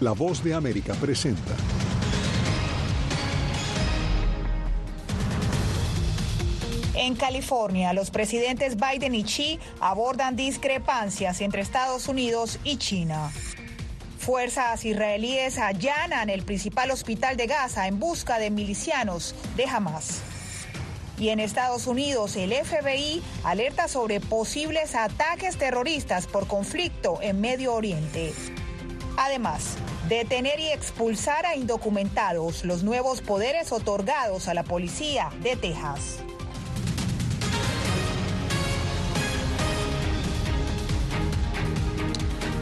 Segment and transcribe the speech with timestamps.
[0.00, 1.56] La voz de América presenta.
[6.94, 13.32] En California, los presidentes Biden y Xi abordan discrepancias entre Estados Unidos y China.
[14.18, 20.22] Fuerzas israelíes allanan el principal hospital de Gaza en busca de milicianos de Hamas.
[21.18, 27.74] Y en Estados Unidos, el FBI alerta sobre posibles ataques terroristas por conflicto en Medio
[27.74, 28.32] Oriente.
[29.16, 29.76] Además,
[30.08, 36.20] detener y expulsar a indocumentados, los nuevos poderes otorgados a la policía de Texas.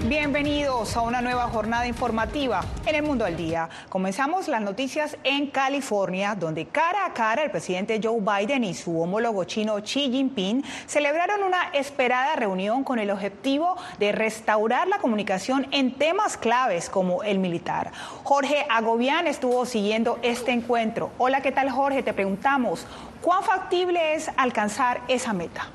[0.09, 3.69] Bienvenidos a una nueva jornada informativa en el Mundo al Día.
[3.89, 9.01] Comenzamos las noticias en California, donde cara a cara el presidente Joe Biden y su
[9.03, 15.67] homólogo chino Xi Jinping celebraron una esperada reunión con el objetivo de restaurar la comunicación
[15.73, 17.91] en temas claves como el militar.
[18.23, 21.11] Jorge Agobián estuvo siguiendo este encuentro.
[21.19, 22.05] Hola, ¿qué tal Jorge?
[22.05, 22.87] Te preguntamos,
[23.21, 25.69] ¿cuán factible es alcanzar esa meta?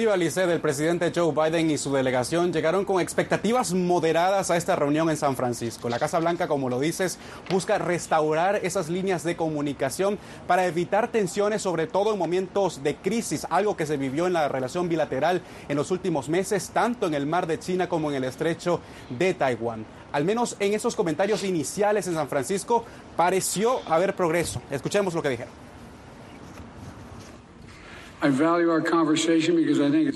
[0.00, 4.74] Diva Liced, el presidente Joe Biden y su delegación llegaron con expectativas moderadas a esta
[4.74, 5.90] reunión en San Francisco.
[5.90, 7.18] La Casa Blanca, como lo dices,
[7.50, 13.46] busca restaurar esas líneas de comunicación para evitar tensiones, sobre todo en momentos de crisis,
[13.50, 17.26] algo que se vivió en la relación bilateral en los últimos meses, tanto en el
[17.26, 19.84] mar de China como en el estrecho de Taiwán.
[20.12, 22.86] Al menos en esos comentarios iniciales en San Francisco
[23.18, 24.62] pareció haber progreso.
[24.70, 25.69] Escuchemos lo que dijeron.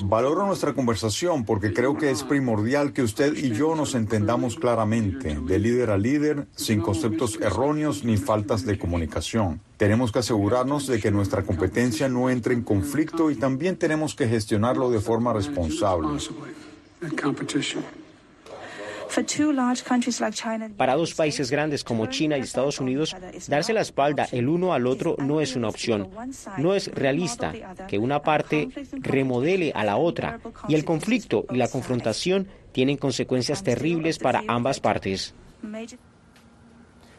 [0.05, 5.39] Valoro nuestra conversación porque creo que es primordial que usted y yo nos entendamos claramente,
[5.41, 9.61] de líder a líder, sin conceptos erróneos ni faltas de comunicación.
[9.77, 14.29] Tenemos que asegurarnos de que nuestra competencia no entre en conflicto y también tenemos que
[14.29, 16.09] gestionarlo de forma responsable.
[20.77, 23.15] Para dos países grandes como China y Estados Unidos,
[23.49, 26.11] darse la espalda el uno al otro no es una opción.
[26.59, 27.53] No es realista
[27.87, 30.41] que una parte remodele a la otra.
[30.69, 35.35] y el conflicto y la confrontación tienen consecuencias terribles para ambas partes.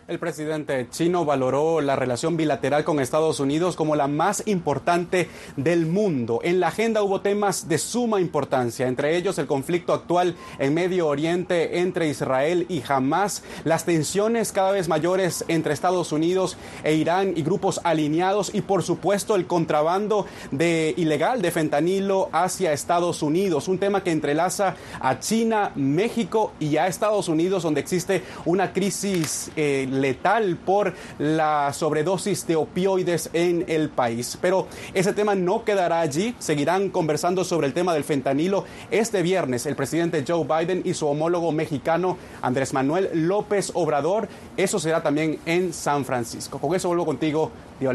[0.07, 5.87] El presidente chino valoró la relación bilateral con Estados Unidos como la más importante del
[5.87, 6.41] mundo.
[6.43, 11.07] En la agenda hubo temas de suma importancia, entre ellos el conflicto actual en Medio
[11.07, 17.33] Oriente entre Israel y Hamas, las tensiones cada vez mayores entre Estados Unidos e Irán
[17.35, 23.67] y grupos alineados y por supuesto el contrabando de ilegal de fentanilo hacia Estados Unidos,
[23.67, 29.49] un tema que entrelaza a China, México y a Estados Unidos donde existe una crisis
[29.55, 34.37] eh, letal por la sobredosis de opioides en el país.
[34.41, 36.35] Pero ese tema no quedará allí.
[36.39, 38.65] Seguirán conversando sobre el tema del fentanilo.
[38.91, 44.27] Este viernes el presidente Joe Biden y su homólogo mexicano Andrés Manuel López Obrador.
[44.57, 46.59] Eso será también en San Francisco.
[46.59, 47.93] Con eso vuelvo contigo, Diva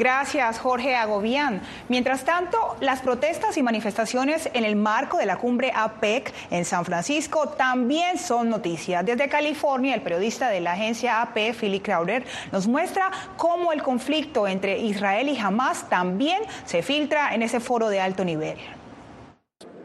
[0.00, 1.60] Gracias, Jorge Agobián.
[1.90, 6.86] Mientras tanto, las protestas y manifestaciones en el marco de la cumbre APEC en San
[6.86, 9.04] Francisco también son noticias.
[9.04, 14.48] Desde California, el periodista de la agencia AP, Philip Crowder, nos muestra cómo el conflicto
[14.48, 18.56] entre Israel y Hamas también se filtra en ese foro de alto nivel.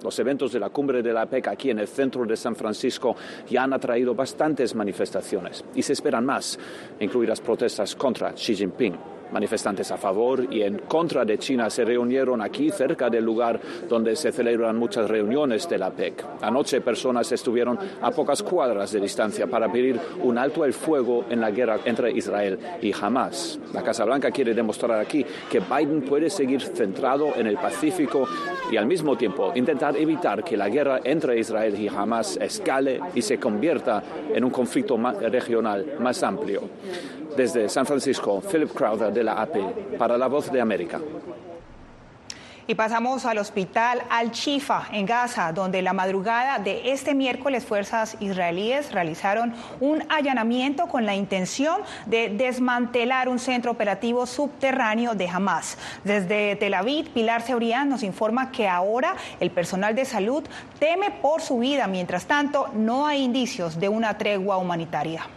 [0.02, 3.18] Los eventos de la cumbre de la APEC aquí en el centro de San Francisco
[3.50, 6.58] ya han atraído bastantes manifestaciones y se esperan más,
[7.02, 9.15] incluidas protestas contra Xi Jinping.
[9.35, 13.59] Manifestantes a favor y en contra de China se reunieron aquí cerca del lugar
[13.90, 16.23] donde se celebran muchas reuniones de la PEC.
[16.41, 21.41] Anoche personas estuvieron a pocas cuadras de distancia para pedir un alto el fuego en
[21.41, 23.59] la guerra entre Israel y Hamas.
[23.73, 28.25] La Casa Blanca quiere demostrar aquí que Biden puede seguir centrado en el Pacífico
[28.72, 33.22] y al mismo tiempo intentar evitar que la guerra entre Israel y Hamas escale y
[33.22, 34.02] se convierta
[34.34, 34.97] en un conflicto
[35.29, 36.62] regional más amplio.
[37.35, 41.02] Desde San Francisco, Philip Crowder de la AP para La Voz de América.
[42.68, 48.91] Y pasamos al hospital Al-Shifa en Gaza, donde la madrugada de este miércoles fuerzas israelíes
[48.91, 55.78] realizaron un allanamiento con la intención de desmantelar un centro operativo subterráneo de Hamas.
[56.03, 60.44] Desde Tel Aviv, Pilar Seurián nos informa que ahora el personal de salud
[60.79, 61.85] teme por su vida.
[61.85, 65.28] Mientras tanto, no hay indicios de una tregua humanitaria.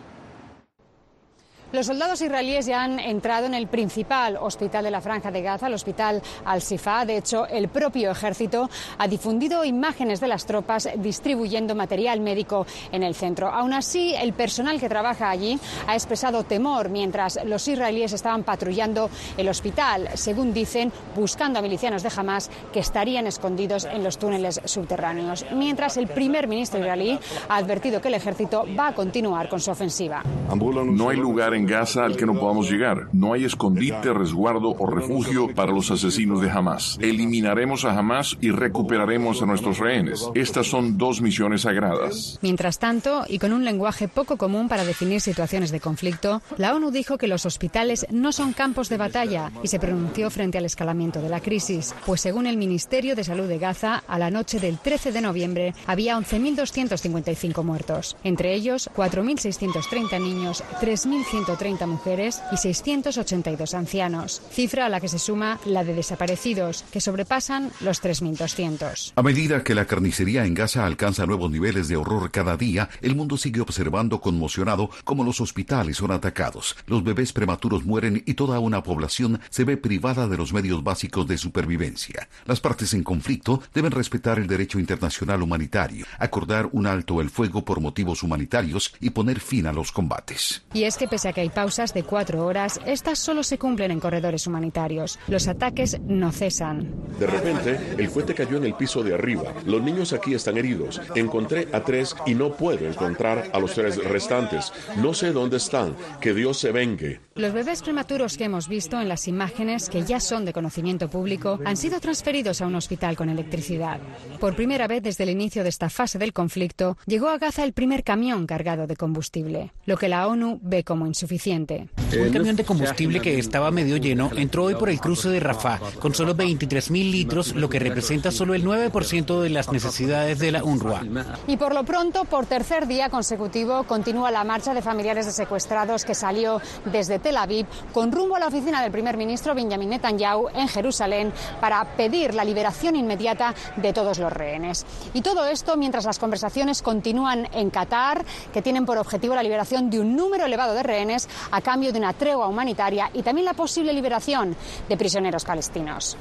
[1.71, 5.67] Los soldados israelíes ya han entrado en el principal hospital de la Franja de Gaza,
[5.67, 7.05] el hospital Al-Sifa.
[7.05, 13.03] De hecho, el propio ejército ha difundido imágenes de las tropas distribuyendo material médico en
[13.03, 13.49] el centro.
[13.49, 19.11] Aún así, el personal que trabaja allí ha expresado temor mientras los israelíes estaban patrullando
[19.37, 24.63] el hospital, según dicen, buscando a milicianos de Hamas que estarían escondidos en los túneles
[24.65, 25.45] subterráneos.
[25.53, 27.21] Mientras el primer ministro israelí
[27.51, 30.23] ha advertido que el ejército va a continuar con su ofensiva.
[30.49, 33.09] No hay lugar en Gaza al que no podamos llegar.
[33.13, 36.99] No hay escondite, resguardo o refugio para los asesinos de Hamas.
[37.01, 40.29] Eliminaremos a Hamas y recuperaremos a nuestros rehenes.
[40.35, 42.39] Estas son dos misiones sagradas.
[42.43, 46.91] Mientras tanto, y con un lenguaje poco común para definir situaciones de conflicto, la ONU
[46.91, 51.21] dijo que los hospitales no son campos de batalla y se pronunció frente al escalamiento
[51.21, 54.79] de la crisis, pues según el Ministerio de Salud de Gaza, a la noche del
[54.79, 63.73] 13 de noviembre había 11.255 muertos, entre ellos 4.630 niños, 3.100 130 mujeres y 682
[63.73, 69.13] ancianos, cifra a la que se suma la de desaparecidos, que sobrepasan los 3.200.
[69.17, 73.17] A medida que la carnicería en Gaza alcanza nuevos niveles de horror cada día, el
[73.17, 78.59] mundo sigue observando conmocionado cómo los hospitales son atacados, los bebés prematuros mueren y toda
[78.59, 82.29] una población se ve privada de los medios básicos de supervivencia.
[82.45, 87.65] Las partes en conflicto deben respetar el derecho internacional humanitario, acordar un alto el fuego
[87.65, 90.63] por motivos humanitarios y poner fin a los combates.
[90.75, 93.91] Y es que pese a que hay pausas de cuatro horas, estas solo se cumplen
[93.91, 95.19] en corredores humanitarios.
[95.29, 96.95] Los ataques no cesan.
[97.19, 99.55] De repente, el fuete cayó en el piso de arriba.
[99.65, 101.01] Los niños aquí están heridos.
[101.15, 104.73] Encontré a tres y no puedo encontrar a los tres restantes.
[104.97, 105.95] No sé dónde están.
[106.21, 107.21] Que Dios se vengue.
[107.39, 111.61] Los bebés prematuros que hemos visto en las imágenes, que ya son de conocimiento público,
[111.65, 114.01] han sido transferidos a un hospital con electricidad.
[114.41, 117.75] Por primera vez desde el inicio de esta fase del conflicto, llegó a Gaza el
[117.75, 121.87] primer camión cargado de combustible, lo que la ONU ve como insuficiente.
[122.21, 125.79] Un camión de combustible que estaba medio lleno entró hoy por el cruce de Rafah
[126.01, 130.51] con solo 23 mil litros, lo que representa solo el 9% de las necesidades de
[130.51, 131.03] la UNRWA.
[131.47, 136.05] Y por lo pronto, por tercer día consecutivo, continúa la marcha de familiares de secuestrados
[136.05, 140.49] que salió desde Tel Aviv con rumbo a la oficina del primer ministro Benjamin Netanyahu
[140.49, 141.31] en Jerusalén
[141.61, 144.87] para pedir la liberación inmediata de todos los rehenes.
[145.13, 149.91] Y todo esto mientras las conversaciones continúan en Qatar, que tienen por objetivo la liberación
[149.91, 153.53] de un número elevado de rehenes a cambio de una tregua humanitaria y también la
[153.53, 154.57] posible liberación
[154.89, 156.17] de prisioneros palestinos.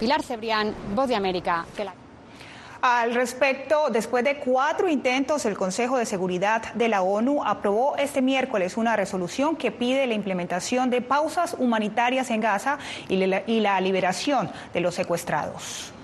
[0.00, 1.64] Pilar Cebrián, Voz de América.
[2.86, 8.20] Al respecto, después de cuatro intentos, el Consejo de Seguridad de la ONU aprobó este
[8.20, 12.76] miércoles una resolución que pide la implementación de pausas humanitarias en Gaza
[13.08, 15.94] y la liberación de los secuestrados.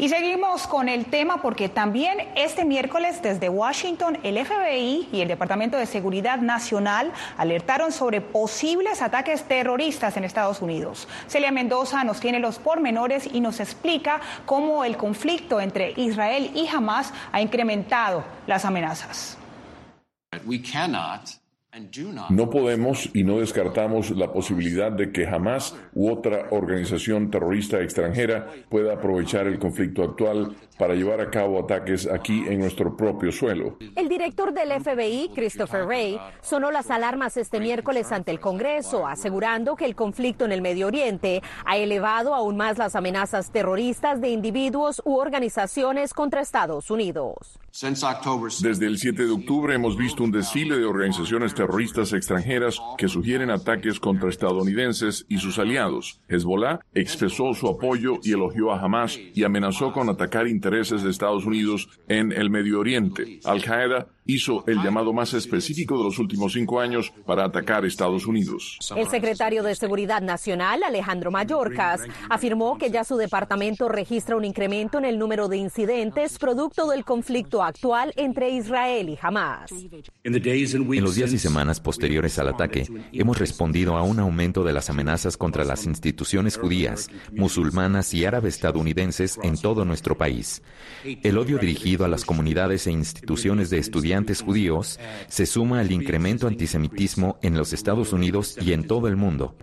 [0.00, 5.26] Y seguimos con el tema porque también este miércoles desde Washington el FBI y el
[5.26, 11.08] Departamento de Seguridad Nacional alertaron sobre posibles ataques terroristas en Estados Unidos.
[11.26, 16.68] Celia Mendoza nos tiene los pormenores y nos explica cómo el conflicto entre Israel y
[16.68, 19.36] Hamas ha incrementado las amenazas.
[22.30, 28.50] No podemos y no descartamos la posibilidad de que jamás u otra organización terrorista extranjera
[28.68, 33.78] pueda aprovechar el conflicto actual para llevar a cabo ataques aquí en nuestro propio suelo.
[33.96, 39.76] El director del FBI, Christopher Wray, sonó las alarmas este miércoles ante el Congreso, asegurando
[39.76, 44.30] que el conflicto en el Medio Oriente ha elevado aún más las amenazas terroristas de
[44.30, 47.58] individuos u organizaciones contra Estados Unidos.
[48.60, 51.67] Desde el 7 de octubre hemos visto un desfile de organizaciones terroristas
[52.12, 56.20] extranjeras que sugieren ataques contra estadounidenses y sus aliados.
[56.28, 61.44] Hezbollah expresó su apoyo y elogió a Hamas y amenazó con atacar intereses de Estados
[61.44, 63.40] Unidos en el Medio Oriente.
[63.44, 68.78] Al-Qaeda hizo el llamado más específico de los últimos cinco años para atacar Estados Unidos.
[68.94, 74.98] El secretario de Seguridad Nacional, Alejandro Mayorkas, afirmó que ya su departamento registra un incremento
[74.98, 79.70] en el número de incidentes producto del conflicto actual entre Israel y Hamas.
[80.24, 84.90] En los días y semanas posteriores al ataque, hemos respondido a un aumento de las
[84.90, 90.62] amenazas contra las instituciones judías, musulmanas y árabes estadounidenses en todo nuestro país.
[91.04, 94.98] El odio dirigido a las comunidades e instituciones de estudiantes judíos
[95.28, 99.54] se suma al incremento antisemitismo en los Estados Unidos y en todo el mundo.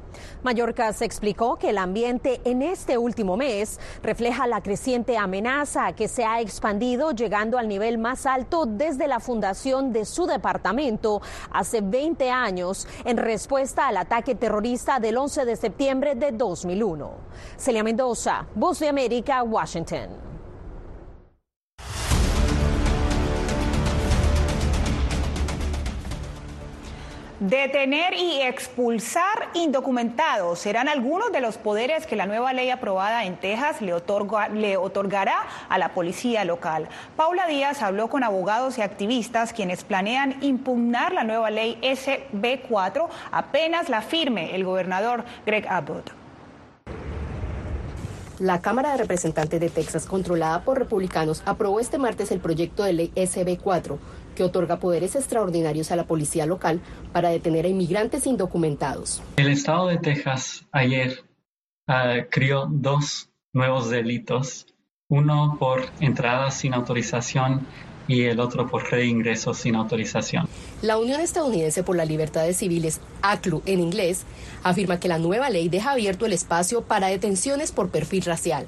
[0.46, 6.08] Mallorca se explicó que el ambiente en este último mes refleja la creciente amenaza que
[6.08, 11.82] se ha expandido llegando al nivel más alto desde la fundación de su departamento hace
[11.82, 17.12] 20 años en respuesta al ataque terrorista del 11 de septiembre de 2001.
[17.58, 20.35] Celia Mendoza, Voz de América, Washington.
[27.42, 33.36] Detener y expulsar indocumentados serán algunos de los poderes que la nueva ley aprobada en
[33.36, 33.94] Texas le,
[34.54, 36.88] le, otorgará a la policía local.
[37.18, 43.89] Paula Díaz habló con abogados y activistas quienes planean impugnar la nueva ley SB4 apenas
[43.89, 46.13] la firme el gobernador Greg Abbott.
[48.39, 52.94] La Cámara de Representantes de Texas, controlada por republicanos, aprobó este martes el proyecto de
[52.94, 53.98] ley SB4
[54.36, 59.22] que otorga poderes extraordinarios a la policía local para detener a inmigrantes indocumentados.
[59.38, 61.24] El estado de Texas ayer
[61.88, 64.68] uh, crió dos nuevos delitos,
[65.08, 67.65] uno por entrada sin autorización
[68.08, 70.48] y el otro por reingreso sin autorización.
[70.82, 74.25] La Unión Estadounidense por las Libertades Civiles, ACLU en inglés,
[74.63, 78.65] afirma que la nueva ley deja abierto el espacio para detenciones por perfil racial.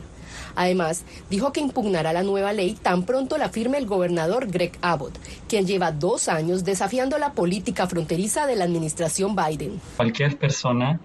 [0.56, 5.18] Además, dijo que impugnará la nueva ley tan pronto la firme el gobernador Greg Abbott,
[5.48, 9.80] quien lleva dos años desafiando la política fronteriza de la administración Biden.
[9.98, 11.00] Cualquier persona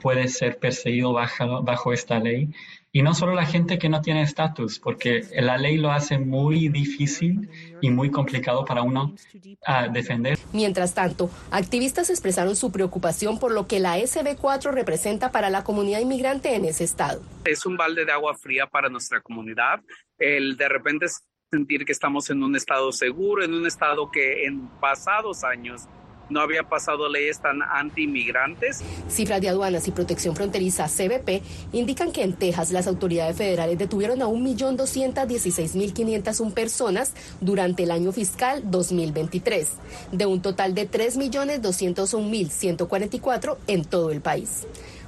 [0.00, 2.48] puede ser perseguido bajo, bajo esta ley
[2.92, 6.68] y no solo la gente que no tiene estatus, porque la ley lo hace muy
[6.68, 7.48] difícil
[7.80, 10.38] y muy complicado para uno uh, defender.
[10.52, 16.00] Mientras tanto, activistas expresaron su preocupación por lo que la SB4 representa para la comunidad
[16.00, 17.22] inmigrante en ese estado.
[17.44, 19.80] Es un balde de agua fría para nuestra comunidad.
[20.18, 21.06] El de repente
[21.50, 25.88] sentir que estamos en un estado seguro, en un estado que en pasados años
[26.30, 28.84] no había pasado leyes tan anti-inmigrantes.
[29.08, 31.42] Cifras de aduanas y protección fronteriza CBP
[31.72, 38.60] indican que en Texas las autoridades federales detuvieron a 1.216.501 personas durante el año fiscal
[38.64, 39.68] 2023,
[40.12, 44.66] de un total de 3.201.144 en todo el país.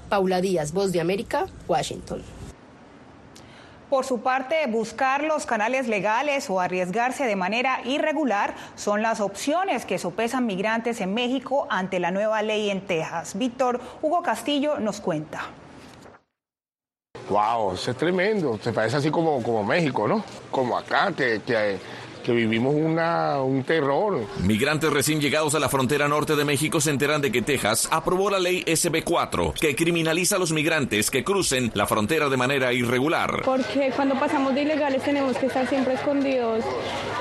[0.09, 2.23] Paula Díaz, Voz de América, Washington.
[3.91, 9.85] Por su parte, buscar los canales legales o arriesgarse de manera irregular son las opciones
[9.85, 13.37] que sopesan migrantes en México ante la nueva ley en Texas.
[13.37, 15.41] Víctor Hugo Castillo nos cuenta.
[17.29, 18.61] Wow, eso es tremendo.
[18.63, 20.23] Se parece así como, como México, ¿no?
[20.53, 21.81] Como acá, que, que
[22.33, 24.27] vivimos una, un terror.
[24.43, 28.31] Migrantes recién llegados a la frontera norte de México se enteran de que Texas aprobó
[28.31, 33.43] la ley SB4, que criminaliza a los migrantes que crucen la frontera de manera irregular.
[33.45, 36.65] Porque cuando pasamos de ilegales tenemos que estar siempre escondidos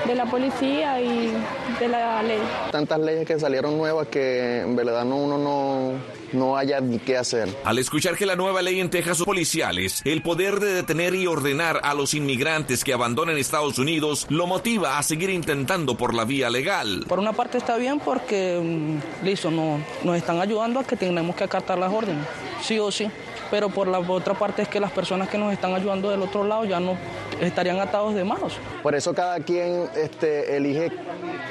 [0.06, 1.32] de la policía y
[1.78, 2.40] de la ley.
[2.70, 5.92] Tantas leyes que salieron nuevas que en verdad no, uno no,
[6.32, 7.48] no haya ni qué hacer.
[7.64, 11.80] Al escuchar que la nueva ley en Texas policiales, el poder de detener y ordenar
[11.82, 16.50] a los inmigrantes que abandonen Estados Unidos lo motiva a seguir intentando por la vía
[16.50, 17.04] legal.
[17.08, 21.36] Por una parte está bien porque, mm, listo, no, nos están ayudando a que tenemos
[21.36, 22.26] que acatar las órdenes,
[22.62, 23.10] sí o sí
[23.50, 26.44] pero por la otra parte es que las personas que nos están ayudando del otro
[26.44, 26.96] lado ya no
[27.40, 28.54] estarían atados de manos.
[28.82, 30.90] Por eso cada quien este, elige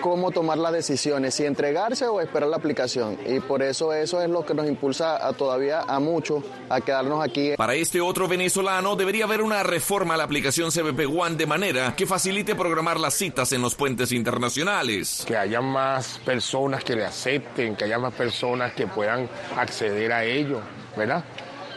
[0.01, 3.17] cómo tomar las decisiones, si entregarse o esperar la aplicación.
[3.25, 7.23] Y por eso eso es lo que nos impulsa a todavía a muchos a quedarnos
[7.23, 7.53] aquí.
[7.57, 11.93] Para este otro venezolano debería haber una reforma a la aplicación CBP One de manera
[11.95, 15.23] que facilite programar las citas en los puentes internacionales.
[15.27, 20.23] Que haya más personas que le acepten, que haya más personas que puedan acceder a
[20.23, 20.61] ello,
[20.95, 21.23] ¿verdad?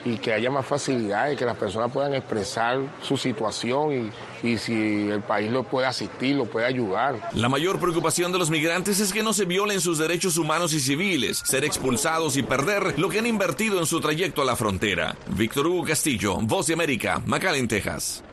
[0.04, 5.08] Y que haya más facilidades, que las personas puedan expresar su situación y, y, si
[5.08, 7.30] el país lo puede asistir, lo puede ayudar.
[7.34, 10.80] La mayor preocupación de los migrantes es que no se violen sus derechos humanos y
[10.80, 15.14] civiles, ser expulsados y perder lo que han invertido en su trayecto a la frontera.
[15.28, 18.24] Víctor Hugo Castillo, Voz de América, McAllen, Texas.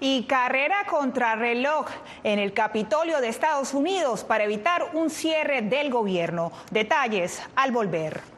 [0.00, 1.86] Y carrera contra reloj
[2.22, 6.52] en el Capitolio de Estados Unidos para evitar un cierre del gobierno.
[6.70, 8.37] Detalles al volver.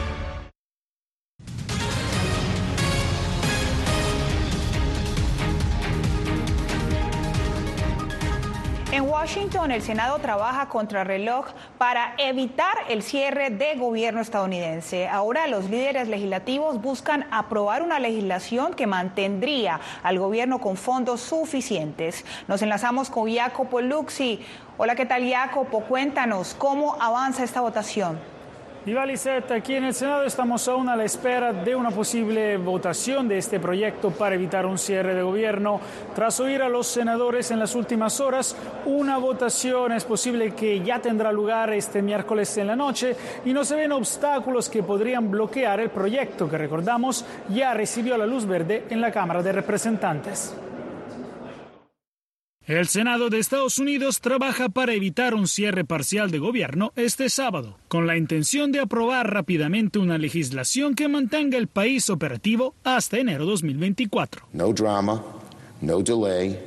[9.33, 11.45] Washington, el Senado trabaja contra reloj
[11.77, 15.07] para evitar el cierre de gobierno estadounidense.
[15.07, 22.25] Ahora los líderes legislativos buscan aprobar una legislación que mantendría al gobierno con fondos suficientes.
[22.49, 24.45] Nos enlazamos con Jacopo Luxi.
[24.77, 25.79] Hola, ¿qué tal, Jacopo?
[25.85, 28.19] Cuéntanos cómo avanza esta votación.
[28.83, 33.37] Viva aquí en el Senado estamos aún a la espera de una posible votación de
[33.37, 35.79] este proyecto para evitar un cierre de gobierno.
[36.15, 40.99] Tras oír a los senadores en las últimas horas, una votación es posible que ya
[40.99, 45.79] tendrá lugar este miércoles en la noche y no se ven obstáculos que podrían bloquear
[45.79, 50.55] el proyecto que recordamos ya recibió la luz verde en la Cámara de Representantes.
[52.71, 57.77] El Senado de Estados Unidos trabaja para evitar un cierre parcial de gobierno este sábado,
[57.89, 63.45] con la intención de aprobar rápidamente una legislación que mantenga el país operativo hasta enero
[63.45, 64.47] 2024.
[64.53, 65.21] No drama.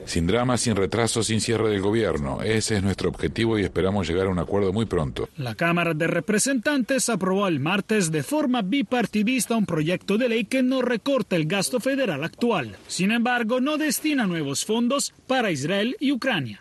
[0.05, 2.43] Sin drama, sin retraso, sin cierre del gobierno.
[2.43, 5.29] Ese es nuestro objetivo y esperamos llegar a un acuerdo muy pronto.
[5.37, 10.63] La Cámara de Representantes aprobó el martes de forma bipartidista un proyecto de ley que
[10.63, 12.77] no recorta el gasto federal actual.
[12.89, 16.61] Sin embargo, no destina nuevos fondos para Israel y Ucrania.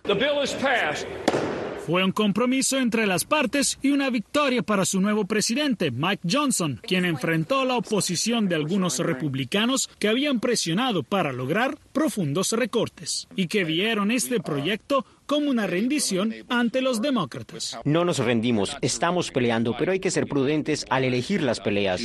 [1.86, 6.80] Fue un compromiso entre las partes y una victoria para su nuevo presidente, Mike Johnson,
[6.82, 13.48] quien enfrentó la oposición de algunos republicanos que habían presionado para lograr profundos recortes y
[13.48, 17.78] que vieron este proyecto como una rendición ante los demócratas.
[17.86, 22.02] No nos rendimos, estamos peleando, pero hay que ser prudentes al elegir las peleas.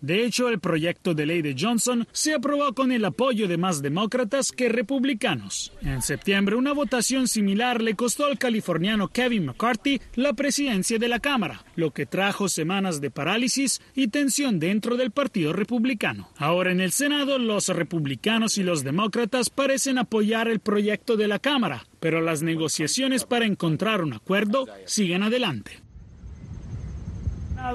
[0.00, 3.82] De hecho, el proyecto de ley de Johnson se aprobó con el apoyo de más
[3.82, 5.72] demócratas que republicanos.
[5.82, 11.20] En septiembre, una votación similar le costó al californiano Kevin McCarthy la presidencia de la
[11.20, 16.28] Cámara, lo que trajo semanas de parálisis y tensión dentro del Partido Republicano.
[16.36, 21.38] Ahora en el Senado, los republicanos y los demócratas parecen apoyar el proyecto de la
[21.38, 25.87] Cámara, pero las negociaciones para encontrar un acuerdo siguen adelante.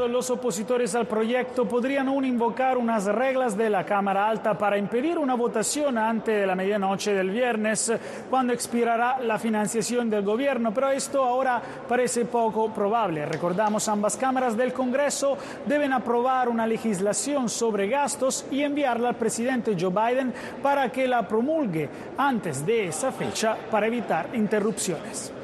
[0.09, 5.19] Los opositores al proyecto podrían aún invocar unas reglas de la Cámara Alta para impedir
[5.19, 7.91] una votación antes de la medianoche del viernes,
[8.29, 13.25] cuando expirará la financiación del gobierno, pero esto ahora parece poco probable.
[13.25, 19.75] Recordamos, ambas cámaras del Congreso deben aprobar una legislación sobre gastos y enviarla al presidente
[19.79, 25.42] Joe Biden para que la promulgue antes de esa fecha para evitar interrupciones.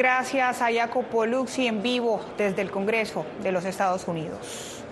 [0.00, 4.82] Gracias a Jacopo Luxi en vivo desde el Congreso de los Estados Unidos.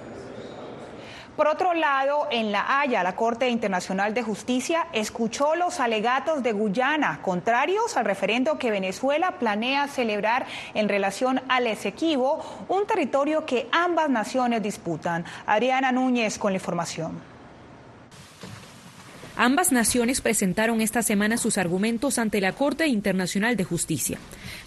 [1.34, 6.52] Por otro lado, en La Haya, la Corte Internacional de Justicia escuchó los alegatos de
[6.52, 10.44] Guyana, contrarios al referendo que Venezuela planea celebrar
[10.74, 15.24] en relación al Esequibo, un territorio que ambas naciones disputan.
[15.46, 17.37] Ariana Núñez con la información.
[19.40, 24.18] Ambas naciones presentaron esta semana sus argumentos ante la Corte Internacional de Justicia.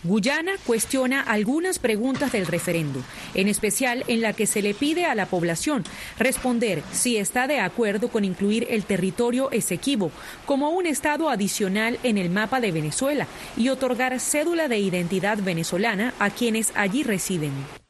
[0.06, 3.04] Guyana cuestiona algunas preguntas del referendo,
[3.34, 5.84] en especial en la que se le pide a la población
[6.18, 10.10] responder si está de acuerdo con incluir el territorio Esequibo
[10.46, 16.14] como un estado adicional en el mapa de Venezuela y otorgar cédula de identidad venezolana
[16.18, 17.81] a quienes allí residen.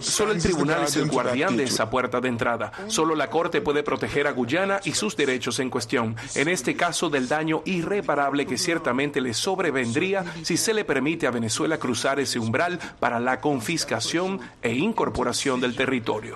[0.00, 2.72] Solo el tribunal es el guardián de esa puerta de entrada.
[2.86, 7.10] Solo la Corte puede proteger a Guyana y sus derechos en cuestión, en este caso
[7.10, 12.38] del daño irreparable que ciertamente le sobrevendría si se le permite a Venezuela cruzar ese
[12.38, 16.32] umbral para la confiscación e incorporación del territorio.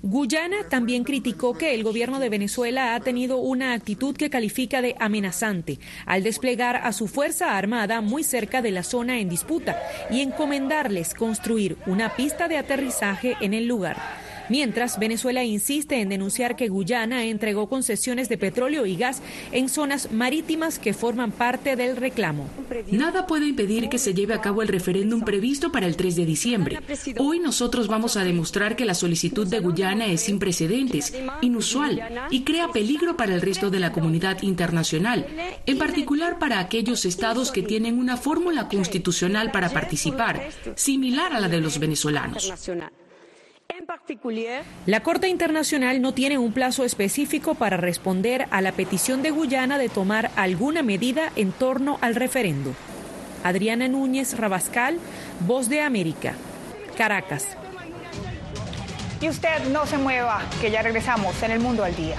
[0.00, 4.94] Guyana también criticó que el gobierno de Venezuela ha tenido una actitud que califica de
[5.00, 9.76] amenazante al desplegar a su fuerza armada muy cerca de la zona en disputa
[10.08, 13.96] y encomendar darles construir una pista de aterrizaje en el lugar.
[14.48, 20.10] Mientras, Venezuela insiste en denunciar que Guyana entregó concesiones de petróleo y gas en zonas
[20.12, 22.48] marítimas que forman parte del reclamo.
[22.90, 26.26] Nada puede impedir que se lleve a cabo el referéndum previsto para el 3 de
[26.26, 26.80] diciembre.
[27.18, 32.42] Hoy nosotros vamos a demostrar que la solicitud de Guyana es sin precedentes, inusual y
[32.42, 35.26] crea peligro para el resto de la comunidad internacional,
[35.66, 41.48] en particular para aquellos estados que tienen una fórmula constitucional para participar, similar a la
[41.48, 42.52] de los venezolanos.
[44.84, 49.78] La Corte Internacional no tiene un plazo específico para responder a la petición de Guyana
[49.78, 52.74] de tomar alguna medida en torno al referendo.
[53.44, 54.98] Adriana Núñez Rabascal,
[55.40, 56.34] Voz de América,
[56.98, 57.46] Caracas.
[59.22, 62.18] Y usted no se mueva, que ya regresamos en el mundo al día.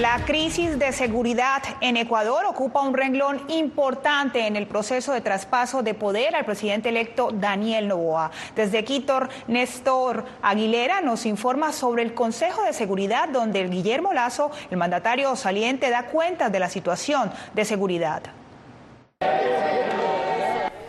[0.00, 5.82] La crisis de seguridad en Ecuador ocupa un renglón importante en el proceso de traspaso
[5.82, 8.30] de poder al presidente electo Daniel Novoa.
[8.56, 14.50] Desde Quito, Néstor Aguilera nos informa sobre el Consejo de Seguridad donde el Guillermo Lazo,
[14.70, 18.22] el mandatario saliente, da cuenta de la situación de seguridad.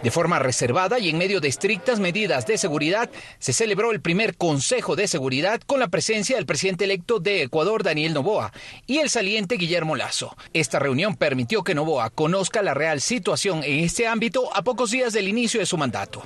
[0.03, 4.35] De forma reservada y en medio de estrictas medidas de seguridad, se celebró el primer
[4.35, 8.51] Consejo de Seguridad con la presencia del presidente electo de Ecuador, Daniel Novoa,
[8.87, 10.35] y el saliente Guillermo Lazo.
[10.53, 15.13] Esta reunión permitió que Novoa conozca la real situación en este ámbito a pocos días
[15.13, 16.23] del inicio de su mandato.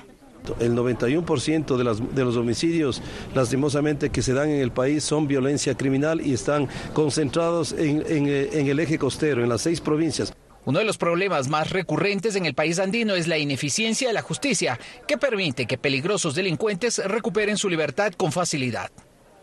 [0.60, 3.02] El 91% de, de los homicidios,
[3.34, 8.68] lastimosamente, que se dan en el país son violencia criminal y están concentrados en, en
[8.68, 10.34] el eje costero, en las seis provincias.
[10.66, 14.24] Uno de los problemas más recurrentes en el país andino es la ineficiencia de la
[14.24, 18.90] justicia, que permite que peligrosos delincuentes recuperen su libertad con facilidad.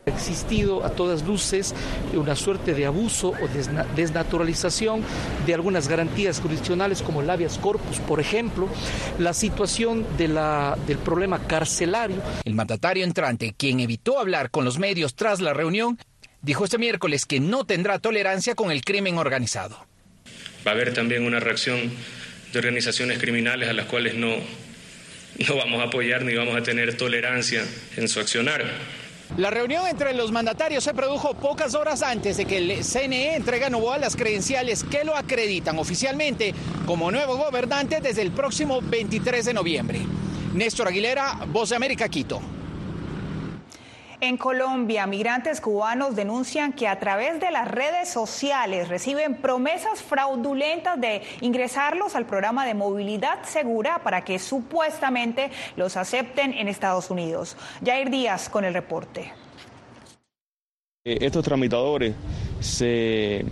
[0.04, 1.76] Ha existido a todas luces
[2.12, 5.04] una suerte de abuso o desnaturalización
[5.46, 8.68] de algunas garantías jurisdiccionales como el habeas corpus, por ejemplo,
[9.20, 12.20] la situación de la, del problema carcelario.
[12.44, 16.00] El mandatario entrante, quien evitó hablar con los medios tras la reunión,
[16.40, 19.91] dijo este miércoles que no tendrá tolerancia con el crimen organizado.
[20.66, 21.90] Va a haber también una reacción
[22.52, 24.36] de organizaciones criminales a las cuales no,
[25.48, 27.64] no vamos a apoyar ni vamos a tener tolerancia
[27.96, 28.64] en su accionar.
[29.38, 33.64] La reunión entre los mandatarios se produjo pocas horas antes de que el CNE entregue
[33.64, 39.46] a Novoa las credenciales que lo acreditan oficialmente como nuevo gobernante desde el próximo 23
[39.46, 40.00] de noviembre.
[40.52, 42.42] Néstor Aguilera, Voz de América, Quito.
[44.22, 51.00] En Colombia, migrantes cubanos denuncian que a través de las redes sociales reciben promesas fraudulentas
[51.00, 57.56] de ingresarlos al programa de movilidad segura para que supuestamente los acepten en Estados Unidos.
[57.84, 59.32] Jair Díaz con el reporte.
[61.04, 62.14] Eh, estos tramitadores
[62.60, 63.44] se,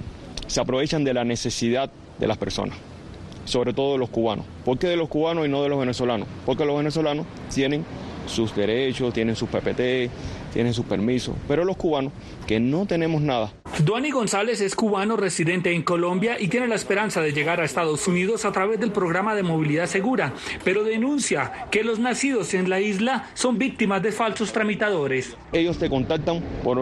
[0.47, 2.79] se aprovechan de la necesidad de las personas
[3.45, 4.45] sobre todo de los cubanos.
[4.65, 6.29] ¿Por qué de los cubanos y no de los venezolanos?
[6.47, 7.85] Porque los venezolanos tienen
[8.27, 10.11] sus derechos, tienen sus PPT,
[10.53, 12.13] tienen sus permisos, pero los cubanos
[12.47, 13.53] que no tenemos nada.
[13.85, 18.07] Duani González es cubano residente en Colombia y tiene la esperanza de llegar a Estados
[18.07, 22.81] Unidos a través del programa de movilidad segura, pero denuncia que los nacidos en la
[22.81, 25.35] isla son víctimas de falsos tramitadores.
[25.53, 26.79] Ellos te contactan por,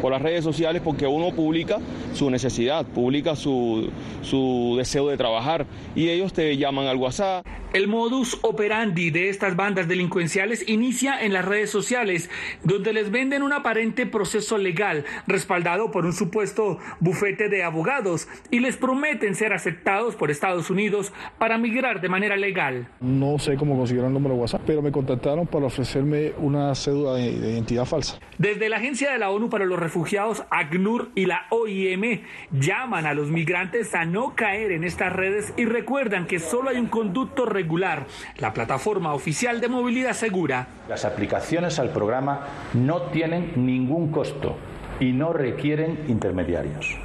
[0.00, 1.78] por las redes sociales porque uno publica
[2.14, 3.90] su necesidad, publica su,
[4.22, 7.44] su deseo de trabajar y ellos te llaman al WhatsApp.
[7.72, 12.30] El modus operandi de estas bandas delincuenciales inicia en las redes sociales,
[12.64, 18.60] donde les venden un aparente proceso legal respaldado por un supuesto bufete de abogados y
[18.60, 22.86] les prometen ser aceptados por Estados Unidos para migrar de manera legal.
[23.00, 27.14] No sé cómo consiguieron el número de WhatsApp, pero me contactaron para ofrecerme una cédula
[27.14, 28.18] de identidad falsa.
[28.36, 32.20] Desde la Agencia de la ONU para los Refugiados, ACNUR y la OIM
[32.52, 36.76] llaman a los migrantes a no caer en estas redes y recuerdan que solo hay
[36.76, 40.68] un conducto regular, la plataforma oficial de movilidad segura.
[40.90, 44.56] Las aplicaciones al programa no tienen ningún costo
[45.00, 46.98] y no requieren intermediarios.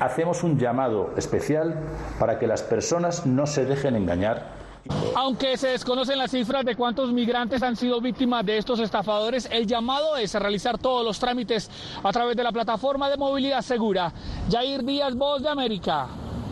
[0.00, 1.74] Hacemos un llamado especial
[2.18, 4.58] para que las personas no se dejen engañar
[5.14, 9.66] aunque se desconocen las cifras de cuántos migrantes han sido víctimas de estos estafadores, el
[9.66, 11.70] llamado es a realizar todos los trámites
[12.02, 14.12] a través de la plataforma de movilidad segura.
[14.50, 16.06] Jair Díaz, Voz de América,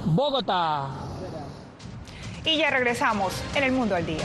[0.05, 0.88] Bogotá.
[2.44, 4.24] Y ya regresamos en el Mundo al Día.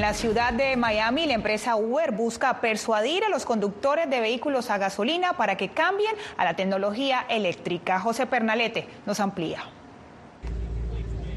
[0.00, 4.78] La ciudad de Miami, la empresa Uber busca persuadir a los conductores de vehículos a
[4.78, 7.98] gasolina para que cambien a la tecnología eléctrica.
[7.98, 9.64] José Pernalete nos amplía.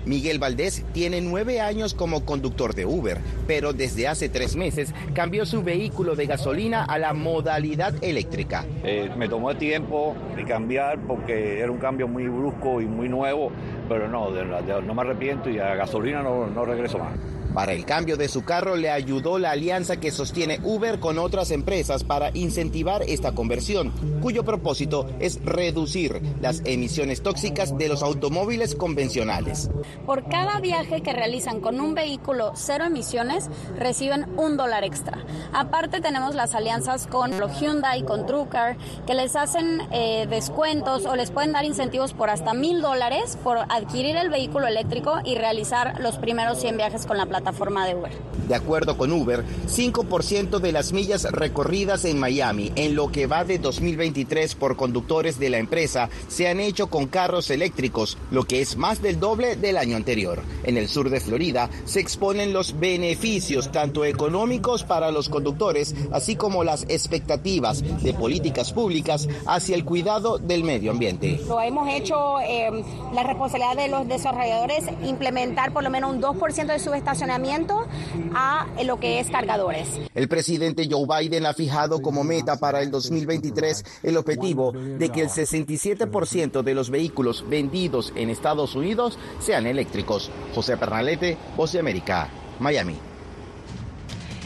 [0.06, 5.46] Miguel Valdés tiene nueve años como conductor de Uber, pero desde hace tres meses cambió
[5.46, 8.66] su vehículo de gasolina a la modalidad eléctrica.
[8.84, 13.52] Eh, me tomó tiempo de cambiar porque era un cambio muy brusco y muy nuevo,
[13.88, 17.12] pero no, no me arrepiento y a gasolina no, no regreso más.
[17.54, 21.52] Para el cambio de su carro le ayudó la alianza que sostiene Uber con otras
[21.52, 28.74] empresas para incentivar esta conversión, cuyo propósito es reducir las emisiones tóxicas de los automóviles
[28.74, 29.70] convencionales.
[30.06, 35.18] Por cada viaje que realizan con un vehículo cero emisiones, reciben un dólar extra.
[35.52, 41.32] Aparte tenemos las alianzas con Hyundai, con TrueCar, que les hacen eh, descuentos o les
[41.32, 46.18] pueden dar incentivos por hasta mil dólares por adquirir el vehículo eléctrico y realizar los
[46.18, 48.12] primeros 100 viajes con la plataforma plataforma de Uber.
[48.48, 53.44] De acuerdo con Uber, 5% de las millas recorridas en Miami en lo que va
[53.44, 58.62] de 2023 por conductores de la empresa se han hecho con carros eléctricos, lo que
[58.62, 60.42] es más del doble del año anterior.
[60.64, 66.36] En el sur de Florida se exponen los beneficios tanto económicos para los conductores, así
[66.36, 71.40] como las expectativas de políticas públicas hacia el cuidado del medio ambiente.
[71.48, 72.70] Lo hemos hecho eh,
[73.14, 76.92] la responsabilidad de los desarrolladores implementar por lo menos un 2% de su
[77.32, 77.88] estacionamiento
[78.36, 79.88] a lo que es cargadores.
[80.14, 85.22] El presidente Joe Biden ha fijado como meta para el 2023 el objetivo de que
[85.22, 90.32] el 67% de los vehículos vendidos en Estados Unidos sean eléctricos.
[90.54, 92.98] José Pernalete, Voz de América, Miami.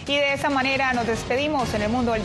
[0.07, 2.21] Y de esa manera nos despedimos en el mundo del